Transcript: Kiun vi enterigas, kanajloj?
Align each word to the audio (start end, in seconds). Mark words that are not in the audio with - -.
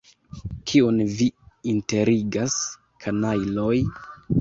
Kiun 0.71 0.97
vi 1.19 1.27
enterigas, 1.75 2.59
kanajloj? 3.07 3.81